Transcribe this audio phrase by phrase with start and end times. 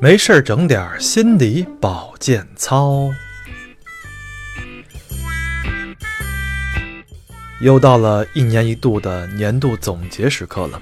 [0.00, 3.10] 没事儿整点心理保健操。
[7.60, 10.80] 又到了一年一度的年度总结时刻了。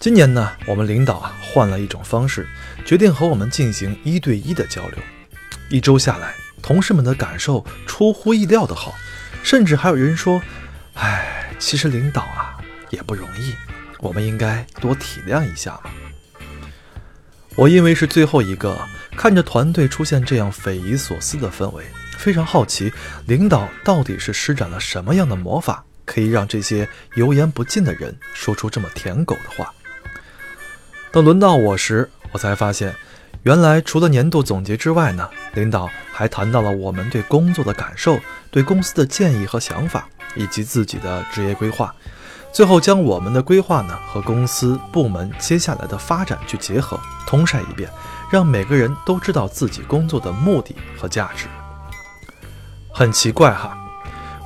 [0.00, 2.46] 今年呢，我们领导啊换了一种方式，
[2.84, 4.98] 决定和我们进行一对一的交流。
[5.70, 8.92] 一周下来，同事们的感受出乎意料的好，
[9.44, 10.42] 甚至还有人说
[10.94, 12.58] ：“哎，其实领导啊
[12.90, 13.54] 也不容易，
[14.00, 15.90] 我们应该多体谅一下嘛。”
[17.56, 18.76] 我因为是最后一个，
[19.16, 21.84] 看着团队出现这样匪夷所思的氛围，
[22.18, 22.92] 非常好奇，
[23.26, 29.72] 领导到底是施展了什么样的魔法，可以让这些油盐不进的人说出这么舔狗的话。
[31.12, 32.92] 等轮到我时，我才发现，
[33.44, 38.18] 原来除了年度总结之外呢，领导还谈到了我们对工作的感受、
[38.50, 41.94] 对公司的建议和想法，以及自己的职业规划。
[42.54, 47.90] 最后将我们的规划呢和公司部门接下来的发展去结合，通晒一遍，
[48.30, 51.46] 让每个人都知道自己工作的目的和价值。
[52.92, 53.76] 很奇怪哈，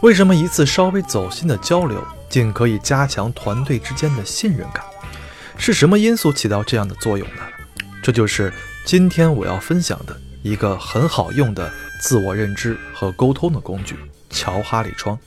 [0.00, 4.82] 为什么一次稍微走心的交流，竟可以加强团队之间的信任感？
[5.58, 7.42] 是什么因素起到这样的作用呢？
[8.02, 8.50] 这就是
[8.86, 13.98] 今天我要分享的一个很好用的自我认知和沟通的工具——
[14.30, 15.18] 乔哈里窗。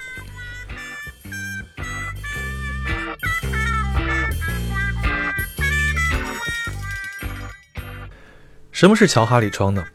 [8.81, 9.85] 什么是乔哈里窗呢？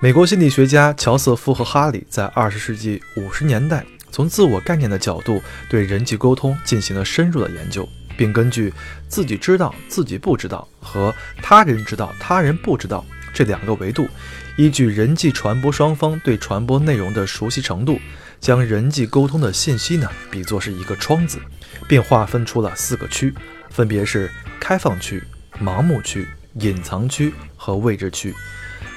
[0.00, 7.86] 美国心理学家乔瑟夫和哈里在二十世纪五十年代，从自我概念的角度对人际沟通进行了深入的研究，
[8.16, 8.72] 并根据
[9.08, 14.08] 自己知道、自己不知道和他人知道、他人不知道这两个维度，
[14.56, 18.00] 依据人际传播双方对传播内容的熟悉程度，
[18.40, 21.38] 将人际沟通的信息呢比作是一个窗子，
[21.86, 23.34] 并划分出了四个区，
[23.68, 25.22] 分别是开放区、
[25.60, 26.26] 盲目区。
[26.60, 28.34] 隐藏区和未知区，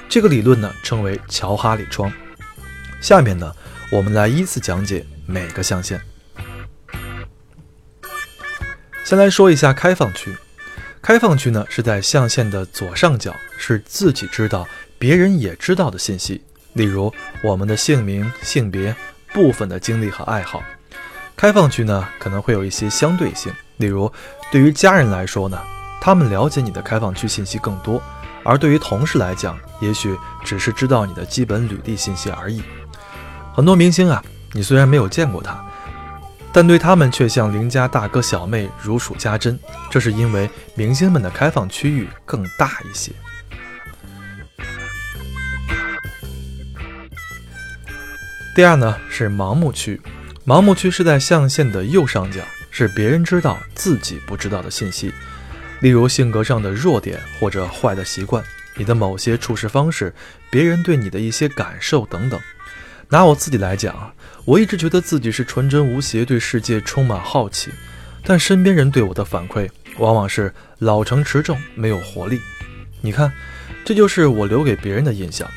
[0.08, 2.12] 这个理论呢称为乔哈里窗。
[3.00, 3.52] 下面呢，
[3.90, 6.00] 我们来依次讲解每个象限。
[9.04, 10.34] 先来说一下开放区。
[11.00, 14.66] 开放区呢是在象限的左上角，是自己知道、
[14.98, 18.94] 别人也知道的信息，例如我们的姓名、性别、
[19.32, 20.62] 部分的经历和爱好。
[21.36, 24.12] 开放区呢可能会有一些相对性，例如
[24.52, 25.60] 对于家人来说呢。
[26.00, 28.02] 他们了解你的开放区信息更多，
[28.44, 32.62] 而对于同事来讲，也许只是知道你的基本履历信息而已。
[33.54, 34.22] 很多明星啊，
[34.52, 35.62] 你虽然没有见过他，
[36.52, 39.58] 但对他们却像邻家大哥小妹如数家珍。
[39.90, 43.12] 这是因为明星们的开放区域更大一些。
[48.54, 50.00] 第二呢是盲目区，
[50.46, 55.12] 盲目区是在象限的右上角，是别人知道自己不知道的信息。
[55.80, 58.42] 例如性格上的弱点或者坏的习惯，
[58.76, 60.12] 你的某些处事方式，
[60.50, 62.40] 别人对你的一些感受等等。
[63.08, 64.12] 拿我自己来讲啊，
[64.44, 67.70] 我一直觉得自己是纯真无邪，对世界充满好奇，
[68.22, 69.68] 但身边人对我的反馈
[69.98, 72.40] 往往是老成持重，没有活力。
[73.00, 73.32] 你看，
[73.84, 75.48] 这就是我留给别人的印象。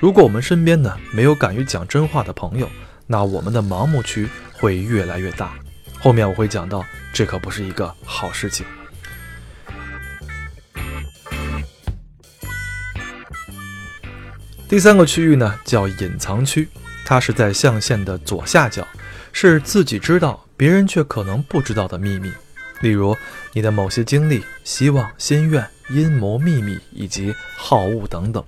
[0.00, 2.68] 如果我们身边呢没有敢于讲真话的朋友，
[3.06, 5.52] 那我们的盲目区会越来越大。
[5.98, 8.66] 后面我会讲到，这可不是一个好事情。
[14.68, 16.68] 第三个区域呢，叫隐藏区，
[17.06, 18.86] 它是在象限的左下角，
[19.32, 22.30] 是自己知道，别人却可能不知道的秘密，
[22.82, 23.16] 例如
[23.54, 28.44] 你的某些经历、希望、心愿、阴谋、秘密以及好恶等等。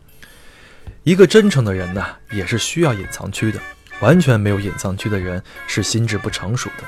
[1.05, 3.59] 一个真诚的人呢，也是需要隐藏区的。
[4.01, 6.85] 完全没有隐藏区的人是心智不成熟的。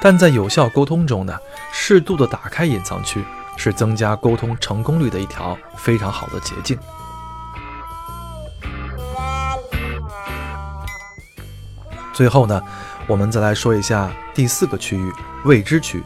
[0.00, 1.38] 但在有效沟通中呢，
[1.74, 3.22] 适度的打开隐藏区，
[3.58, 6.78] 是增加沟通成功率的一条非常好的捷径。
[12.12, 12.62] 最后呢，
[13.06, 15.12] 我们再来说一下第四个区域——
[15.44, 16.02] 未知区。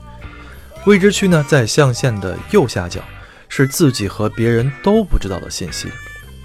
[0.87, 3.03] 未知区呢，在象限的右下角，
[3.49, 5.89] 是自己和别人都不知道的信息，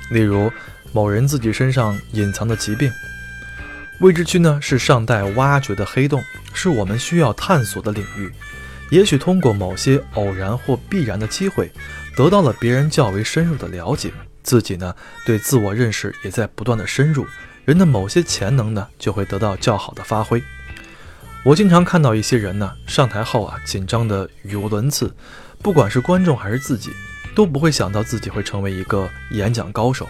[0.10, 0.52] 例如
[0.92, 2.92] 某人自己身上隐藏的疾病。
[4.00, 8.32] 未知区呢，是尚待挖掘的黑洞，是我们需要探索的领域。
[8.90, 11.72] 也许通过某些偶然或必然的机会，
[12.18, 17.26] 得到了别人较为深入的了解，自己呢，对自我认识也在不断的深入。
[17.66, 20.42] 人的某些潜能呢，就会得到较好的发挥。
[21.44, 25.14] 我经常看到一些人呢，上台后啊，紧张的语无伦次，
[25.62, 26.92] 不管是观众还是自己，
[27.36, 30.08] 都不会想到自己会成为一个演讲高手。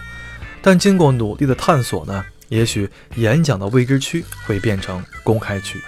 [0.62, 5.82] 但经过努力的探索呢，也许演讲的未知区会变成公开区。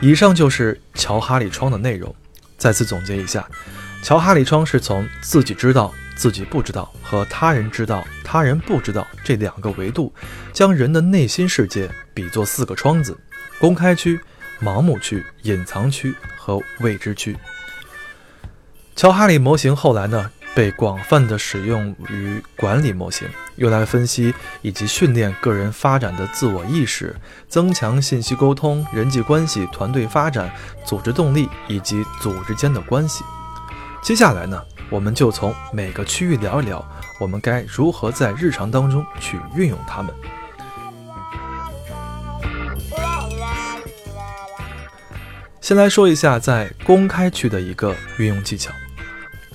[0.00, 2.14] 以上就是乔哈里窗的内容。
[2.58, 3.46] 再次总结一下，
[4.02, 10.12] 乔哈里窗是从自己知道、自己不知道和他人知道、他人不知道这两个维度，
[10.52, 13.16] 将人的内心世界比作四个窗子：
[13.60, 14.18] 公开区、
[14.60, 17.36] 盲目区、隐藏区和未知区。
[18.96, 27.14] 乔哈里模型后来呢，被广泛的使用于管理模型，用来分析以及训练个人发展的自我意识，
[27.46, 30.50] 增强信息沟通、人际关系、团队发展、
[30.82, 33.22] 组织动力以及组织间的关系。
[34.02, 36.84] 接下来呢，我们就从每个区域聊一聊，
[37.18, 40.14] 我们该如何在日常当中去运用它们。
[45.60, 48.72] 先来说一下在公开区的一个运用技巧。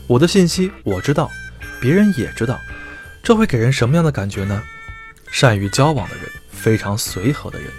[0.08, 1.32] 我的信息我知道，
[1.80, 2.60] 别人也知道，
[3.24, 4.62] 这会给人什么样的感觉呢？
[5.32, 7.70] 善于交往的人，非常随和的人，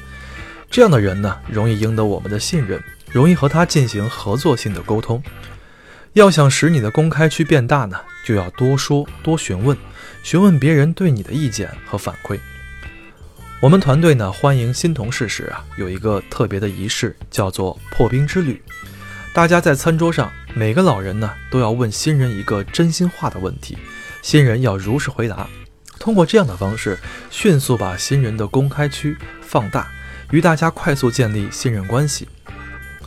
[0.71, 5.23] 这样的人呢，容易赢得我们的信任，容易和他进行合作性的沟通。
[6.14, 9.75] 要想使你的公开区变大呢，就要多说多询问，
[10.23, 12.38] 询问别人对你的意见和反馈。
[13.61, 18.62] 我们团队呢，欢迎新同事时啊，有一个特别的仪式，叫做破冰之旅。
[19.32, 20.31] 大家在餐桌上。
[20.55, 23.79] 每个老人呢，都要问新人一个真心话的问题，
[24.20, 25.49] 新人要如实回答。
[25.99, 26.99] 通过这样的方式，
[27.31, 29.91] 迅速把新人的公开区放大，
[30.31, 32.29] 与大家快速建立信任关系。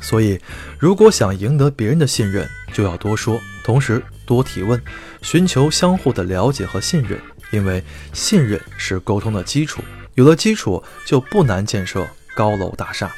[0.06, 0.40] 所以，
[0.78, 4.80] 如果想赢得别人的信任，就要多说，同时多提问，
[5.24, 7.20] 寻求相互的了解和信任。
[7.50, 9.82] 因为信任是沟通的基础，
[10.14, 13.12] 有了基础，就不难建设高楼大厦。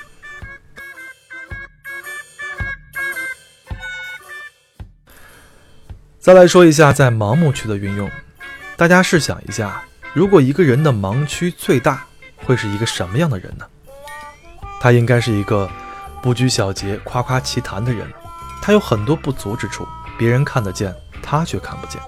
[6.19, 8.09] 再来说一下在盲目区的运用，
[8.77, 9.83] 大家试想一下，
[10.13, 12.05] 如果一个人的盲区最大，
[12.37, 13.65] 会是一个什么样的人呢？
[14.79, 15.69] 他应该是一个
[16.21, 18.07] 不拘小节、夸夸其谈的人。
[18.61, 19.87] 他有很多不足之处，
[20.17, 22.01] 别人看得见，他却看不见。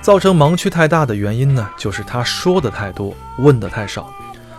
[0.00, 4.12] 造成盲区太大的原因呢，就是他说的太多，问的太少。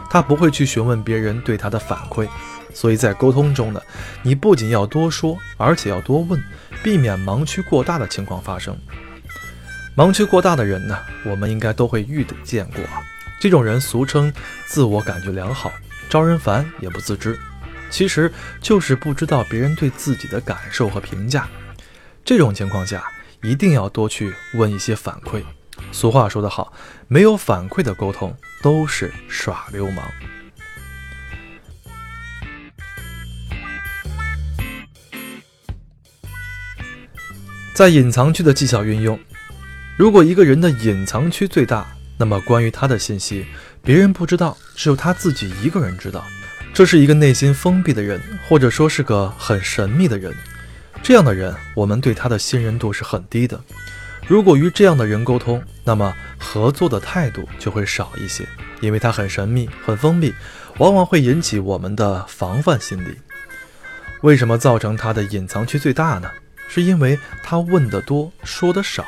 [0.10, 2.28] 他不会去询问别人对他的反馈。
[2.74, 3.82] 所以在沟通中呢，
[4.22, 6.44] 你不仅要多说，而且要多问，
[6.84, 8.78] 避免盲区过大的情况发生。
[9.96, 13.00] 盲区过大的人呢，我们应该都会遇见过啊。
[13.40, 14.34] 这种人俗称
[14.66, 15.72] 自我感觉良好，
[16.10, 17.40] 招人烦也不自知，
[17.90, 21.48] 其实就是不知道别人对自己的感受和评价。
[22.24, 23.06] 这种情况下，
[23.42, 25.44] 一定要多去问一些反馈。
[25.92, 26.74] 俗话说得好，
[27.08, 30.06] 没有反馈的沟通都是耍流氓。
[37.74, 39.20] 在隐藏区的技巧运用，
[39.98, 41.86] 如果一个人的隐藏区最大，
[42.18, 43.46] 那么关于他的信息，
[43.84, 46.24] 别人不知道，只有他自己一个人知道。
[46.76, 50.36] 这是一个内心封闭的人，或者说是个很神秘的人。
[51.02, 53.58] 这样的人，我们对他的信任度是很低的。
[54.28, 58.46] 如果与这样的人沟通，那么合作的态度就会少一些，
[58.82, 60.34] 因为他很神秘、很封闭，
[60.78, 63.20] 往往会引起我们的防范心理。
[64.20, 66.30] 为什么造成他的隐藏区最大呢？
[66.68, 69.06] 是因为他问得多，说得少。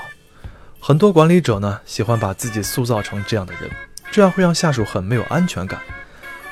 [0.80, 3.70] 很多管理者呢，喜欢把自己塑造成这样的人，
[4.10, 5.82] 这样会让下属很没有安全感。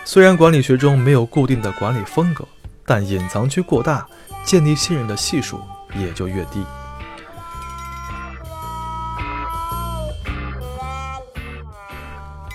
[0.08, 2.48] 虽然管理学中没有固定的管理风格，
[2.86, 4.06] 但隐藏区过大，
[4.46, 5.60] 建立信任的系数
[5.96, 6.64] 也就越低。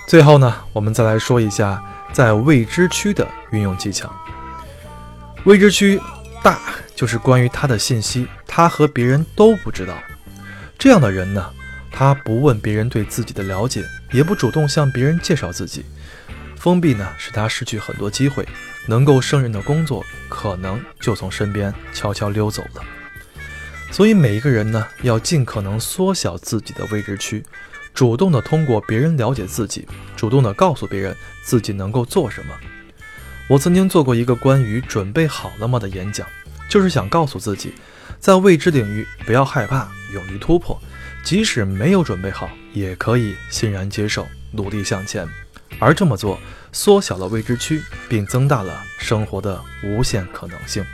[0.07, 4.09] 最后呢，我们再来说一下在未知区的运用技巧。
[5.43, 6.01] 未知区
[6.41, 6.57] 大。
[6.93, 9.95] 就是关于他的信息，他和别人都不知道。
[10.77, 11.49] 这样的人呢，
[11.91, 15.83] 他不问别人对自己的了解，也不主动向别人介绍自己。
[16.61, 18.47] 封闭呢，使他失去很多机会，
[18.85, 22.83] 能够胜任的工作可能就从身边悄悄溜走了。
[23.89, 27.43] 所以每一个人呢，要尽可能缩小自己的未知区，
[27.95, 32.53] 主动的通过别人了解自己，主动的告诉别人自己能够做什么。
[33.47, 36.27] 我曾经做过一个关于准备好了吗的演讲。
[36.69, 37.73] 就是想告诉自己，
[38.19, 40.79] 在未知领域不要害怕，勇于突破，
[41.23, 45.27] 即使没有准备好，也可以欣然接受，努力向前。
[45.79, 46.39] 而这么做，
[46.71, 50.85] 缩小了未知区，并增大了生活的无限可能性。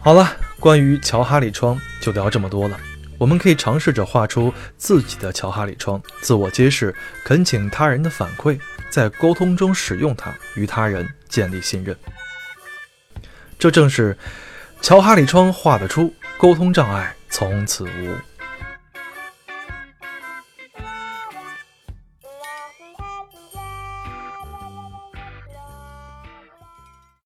[0.00, 2.78] 好了，关于乔哈里窗就聊这么多了。
[3.16, 8.58] 我们可以尝试着画出自己的乔哈里窗，自我揭示，恳请他人的反馈，
[8.90, 11.96] 在沟通中使用它，与他人建立信任。
[13.58, 14.18] 这正是
[14.82, 16.12] 乔哈里窗画得出，
[16.44, 18.33] 沟通障碍从此无。